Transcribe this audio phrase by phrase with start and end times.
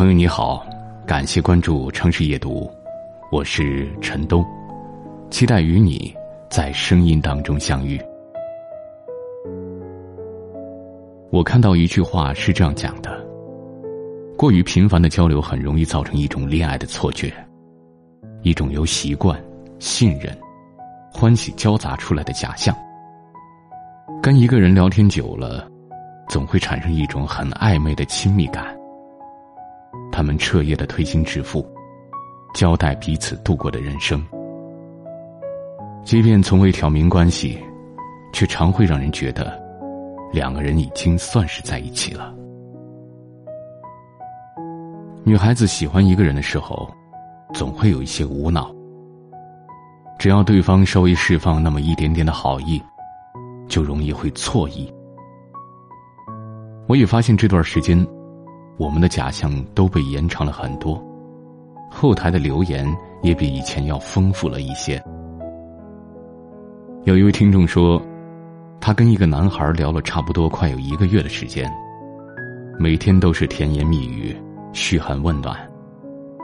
[0.00, 0.66] 朋友你好，
[1.06, 2.72] 感谢关注城市夜读，
[3.30, 4.42] 我是陈东，
[5.28, 6.10] 期待与你
[6.48, 8.00] 在声音当中相遇。
[11.30, 13.22] 我看到一句话是这样讲的：
[14.38, 17.30] 过于频繁的交流很容易造成一种恋爱的错觉，
[18.40, 19.38] 一种由习惯、
[19.78, 20.34] 信任、
[21.12, 22.74] 欢喜交杂出来的假象。
[24.22, 25.68] 跟一个人聊天久了，
[26.26, 28.79] 总会产生一种很暧昧的亲密感。
[30.20, 31.66] 他们彻夜的推心置腹，
[32.52, 34.22] 交代彼此度过的人生。
[36.04, 37.58] 即便从未挑明关系，
[38.30, 39.58] 却常会让人觉得，
[40.30, 42.34] 两个人已经算是在一起了。
[45.24, 46.86] 女孩子喜欢一个人的时候，
[47.54, 48.70] 总会有一些无脑。
[50.18, 52.78] 只要对方稍微释放那么一点点的好意，
[53.68, 54.92] 就容易会错意。
[56.86, 58.06] 我也发现这段时间。
[58.80, 60.98] 我们的假象都被延长了很多，
[61.90, 64.98] 后台的留言也比以前要丰富了一些。
[67.04, 68.00] 有一位听众说，
[68.80, 71.70] 他跟一个男孩聊了差不多快有一个月的时间，
[72.78, 74.34] 每天都是甜言蜜语、
[74.72, 75.54] 嘘寒问暖，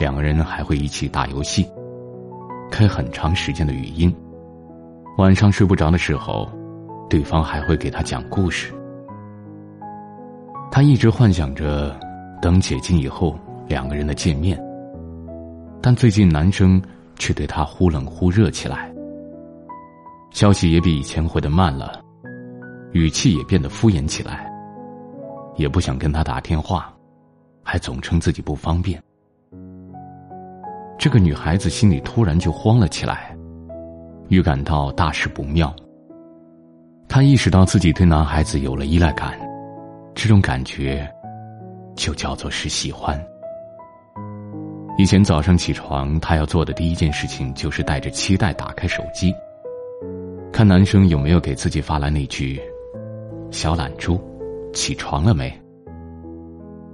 [0.00, 1.64] 两个人还会一起打游戏，
[2.68, 4.12] 开很长时间的语音。
[5.18, 6.50] 晚上睡不着的时候，
[7.08, 8.74] 对方还会给他讲故事。
[10.68, 11.96] 他一直幻想着。
[12.44, 13.34] 等解禁以后，
[13.66, 14.62] 两个人的见面。
[15.80, 16.78] 但最近男生
[17.18, 18.92] 却对她忽冷忽热起来，
[20.30, 22.02] 消息也比以前回的慢了，
[22.92, 24.46] 语气也变得敷衍起来，
[25.56, 26.94] 也不想跟他打电话，
[27.62, 29.02] 还总称自己不方便。
[30.98, 33.34] 这个女孩子心里突然就慌了起来，
[34.28, 35.74] 预感到大事不妙。
[37.08, 39.32] 她意识到自己对男孩子有了依赖感，
[40.14, 41.10] 这种感觉。
[41.94, 43.18] 就叫做是喜欢。
[44.96, 49.34] 以前早上起床，他要做的第一件事情就是带着期待打开手机，
[50.52, 52.60] 看男生有没有给自己发来那句
[53.50, 54.20] “小懒猪，
[54.72, 55.52] 起床了没？”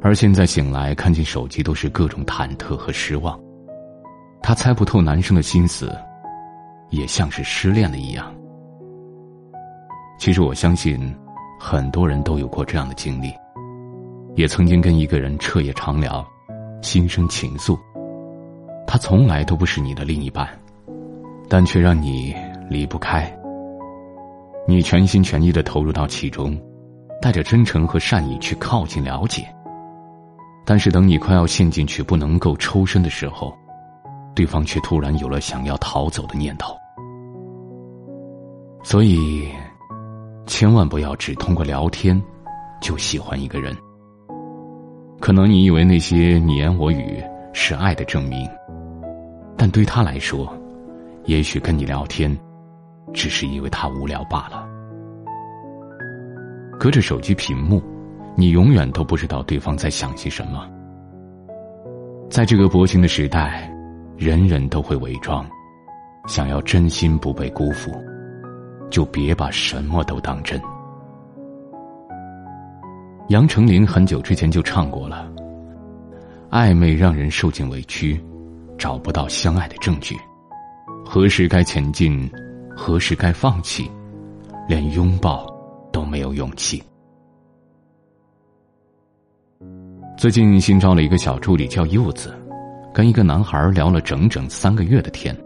[0.00, 3.38] 而现在醒来，看见手机都是各种忐忑和失望。
[4.42, 5.94] 他猜不透男生的心思，
[6.88, 8.34] 也像是失恋了一样。
[10.18, 11.14] 其实我相信，
[11.58, 13.30] 很多人都有过这样的经历。
[14.36, 16.26] 也曾经跟一个人彻夜长聊，
[16.82, 17.78] 心生情愫。
[18.86, 20.48] 他从来都不是你的另一半，
[21.48, 22.34] 但却让你
[22.68, 23.30] 离不开。
[24.66, 26.60] 你全心全意的投入到其中，
[27.20, 29.46] 带着真诚和善意去靠近了解。
[30.64, 33.52] 但是等你快要陷进去不能够抽身的时候，
[34.34, 36.74] 对方却突然有了想要逃走的念头。
[38.82, 39.48] 所以，
[40.46, 42.20] 千万不要只通过聊天
[42.80, 43.76] 就喜欢一个人。
[45.20, 47.22] 可能你以为那些你言我语
[47.52, 48.48] 是爱的证明，
[49.54, 50.50] 但对他来说，
[51.26, 52.34] 也许跟你聊天，
[53.12, 54.66] 只是因为他无聊罢了。
[56.78, 57.82] 隔着手机屏幕，
[58.34, 60.66] 你永远都不知道对方在想些什么。
[62.30, 63.70] 在这个薄情的时代，
[64.16, 65.44] 人人都会伪装，
[66.26, 67.92] 想要真心不被辜负，
[68.90, 70.58] 就别把什么都当真。
[73.30, 75.30] 杨丞琳很久之前就唱过了。
[76.50, 78.20] 暧昧让人受尽委屈，
[78.76, 80.16] 找不到相爱的证据。
[81.04, 82.28] 何时该前进，
[82.76, 83.88] 何时该放弃，
[84.68, 85.46] 连拥抱
[85.92, 86.82] 都没有勇气。
[90.18, 92.36] 最近新招了一个小助理叫柚子，
[92.92, 95.36] 跟一个男孩聊了整整三个月的天。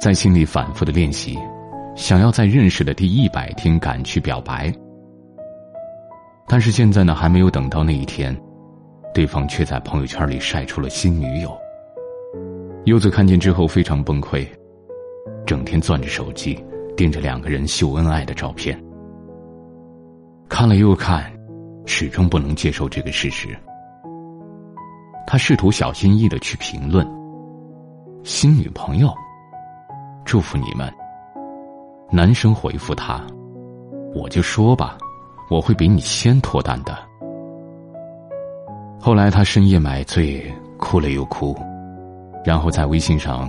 [0.00, 1.38] 在心里反复的练习，
[1.94, 4.74] 想要在认识的第一百天赶去表白。
[6.48, 8.34] 但是现在呢，还没有等到那一天，
[9.12, 11.56] 对方却在朋友圈里晒出了新女友。
[12.84, 14.46] 柚子看见之后非常崩溃，
[15.44, 16.64] 整天攥着手机，
[16.96, 18.80] 盯着两个人秀恩爱的照片，
[20.48, 21.32] 看了又看，
[21.84, 23.48] 始终不能接受这个事实。
[25.26, 27.04] 他试图小心翼翼的去评论
[28.22, 29.12] ：“新女朋友，
[30.24, 30.88] 祝福你们。”
[32.08, 33.20] 男生回复他
[34.14, 34.96] ：“我就说吧。”
[35.48, 36.96] 我会比你先脱单的。
[38.98, 40.44] 后来他深夜买醉，
[40.78, 41.56] 哭了又哭，
[42.44, 43.48] 然后在微信上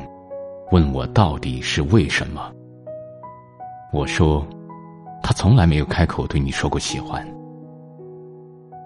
[0.72, 2.52] 问我到底是为什么。
[3.92, 4.46] 我说，
[5.24, 7.26] 他从来没有开口对你说过喜欢。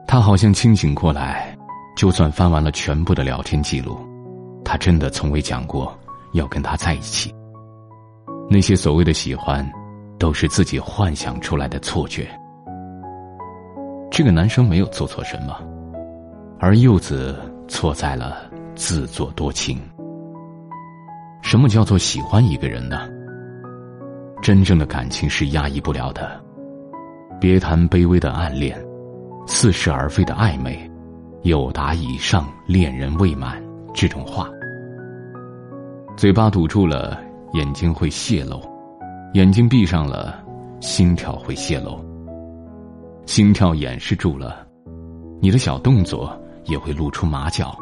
[0.07, 1.57] 他好像清醒过来，
[1.97, 3.97] 就算翻完了全部的聊天记录，
[4.63, 5.93] 他真的从未讲过
[6.33, 7.33] 要跟他在一起。
[8.49, 9.69] 那些所谓的喜欢，
[10.17, 12.29] 都是自己幻想出来的错觉。
[14.11, 15.57] 这个男生没有做错什么，
[16.59, 17.33] 而柚子
[17.69, 18.41] 错在了
[18.75, 19.79] 自作多情。
[21.41, 23.07] 什么叫做喜欢一个人呢？
[24.41, 26.29] 真正的感情是压抑不了的。
[27.39, 28.77] 别谈卑微的暗恋，
[29.47, 30.77] 似是而非的暧昧，
[31.43, 33.63] 有达以上恋人未满
[33.93, 34.49] 这种话。
[36.17, 37.17] 嘴巴堵住了，
[37.53, 38.59] 眼睛会泄露；
[39.35, 40.43] 眼睛闭上了，
[40.81, 41.97] 心跳会泄露。
[43.25, 44.67] 心跳掩饰住了，
[45.39, 47.77] 你的小动作也会露出马脚。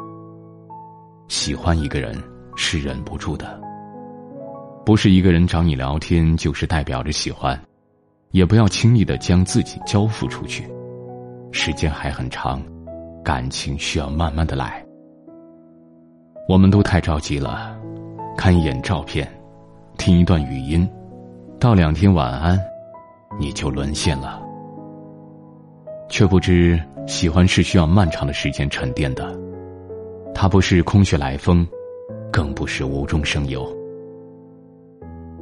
[1.27, 2.15] 喜欢一个人
[2.55, 3.59] 是忍不住的，
[4.85, 7.59] 不是一个人找你聊天就是代表着喜欢，
[8.31, 10.69] 也不要轻易的将自己交付出去。
[11.51, 12.61] 时间还很长，
[13.23, 14.85] 感情需要慢慢的来。
[16.47, 17.75] 我们都太着急了，
[18.37, 19.27] 看一眼照片，
[19.97, 20.87] 听一段语音，
[21.59, 22.59] 道两天晚安，
[23.39, 24.41] 你就沦陷了。
[26.09, 29.33] 却不知，喜欢是需要漫长的时间沉淀的，
[30.33, 31.65] 它不是空穴来风，
[32.31, 33.71] 更不是无中生有。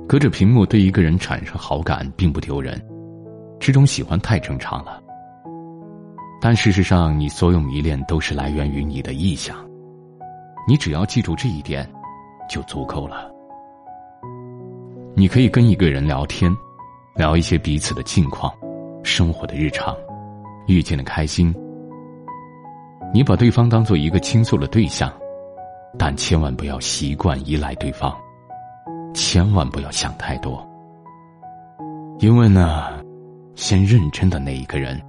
[0.07, 2.79] 隔着屏幕对一个人产生好感并不丢人，
[3.59, 5.01] 这种喜欢太正常了。
[6.39, 9.57] 但事实上，你所有迷恋都是来源于你的臆想，
[10.67, 11.89] 你只要记住这一点，
[12.49, 13.31] 就足够了。
[15.15, 16.55] 你可以跟一个人聊天，
[17.15, 18.53] 聊一些彼此的近况，
[19.03, 19.97] 生活的日常。
[20.67, 21.53] 遇见的开心，
[23.13, 25.11] 你把对方当做一个倾诉的对象，
[25.97, 28.15] 但千万不要习惯依赖对方，
[29.13, 30.65] 千万不要想太多，
[32.19, 33.01] 因为呢，
[33.55, 35.01] 先认真的那一个人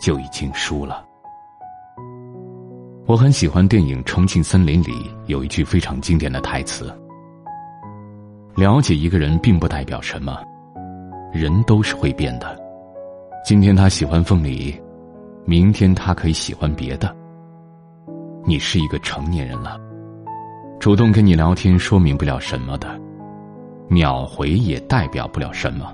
[0.00, 1.04] 就已经输了。
[3.06, 6.94] 我很喜欢电影《重庆森林》里有一句非常经典的台词
[8.54, 10.38] ：“了解一个人并不代表什么，
[11.32, 12.56] 人都是会变的。
[13.44, 14.78] 今天他喜欢凤梨。”
[15.50, 17.12] 明天他可以喜欢别的。
[18.46, 19.76] 你是一个成年人了，
[20.78, 22.88] 主动跟你聊天说明不了什么的，
[23.88, 25.92] 秒回也代表不了什么。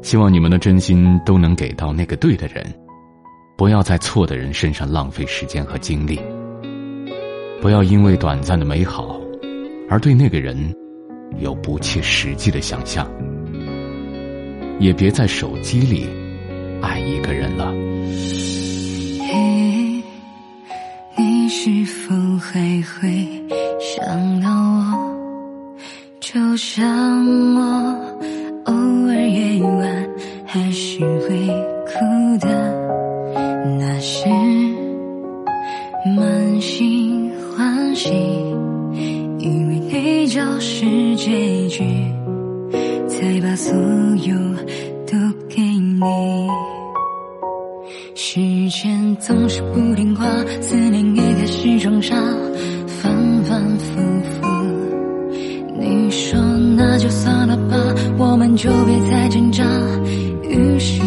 [0.00, 2.64] 希望你们的真心都能给到那个对的人，
[3.58, 6.18] 不要在错的人身上浪费时间和精力。
[7.60, 9.20] 不要因为短暂的美好，
[9.86, 10.56] 而对那个人
[11.40, 13.06] 有不切实际的想象。
[14.78, 16.08] 也别在手机里
[16.80, 17.70] 爱一个人了。
[21.64, 23.26] 是否还会
[23.80, 25.80] 想到我？
[26.20, 26.84] 就像
[27.56, 27.60] 我
[28.66, 28.74] 偶
[29.08, 30.08] 尔夜晚
[30.44, 31.46] 还是会
[31.86, 32.48] 哭的，
[33.78, 34.28] 那是
[36.14, 38.10] 满心欢喜，
[39.38, 40.84] 以为你就是
[41.16, 41.82] 结局，
[43.08, 43.72] 才把所
[44.18, 44.36] 有
[45.06, 45.16] 都
[45.48, 46.02] 给你。
[48.26, 48.40] 时
[48.70, 50.24] 间总是不听话，
[50.62, 52.16] 思念也开始装傻，
[52.86, 54.48] 反反复复。
[55.78, 56.40] 你说
[56.74, 57.76] 那就算了吧，
[58.16, 59.62] 我们就别再挣扎，
[60.42, 61.02] 于是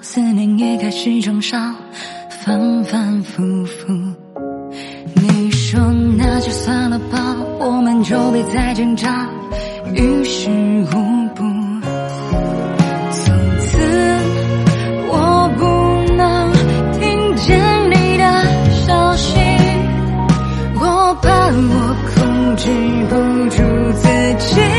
[0.00, 1.74] 思念也开始装傻，
[2.28, 3.92] 反反复复。
[5.14, 5.80] 你说
[6.16, 9.28] 那就算了吧，我们就别再挣扎，
[9.94, 11.42] 于事无补。
[13.10, 13.78] 从此
[15.08, 16.52] 我不能
[16.98, 17.58] 听见
[17.90, 18.24] 你的
[18.86, 19.38] 消息，
[20.76, 22.70] 我怕我控制
[23.08, 23.14] 不
[23.50, 23.56] 住
[23.98, 24.08] 自
[24.54, 24.77] 己。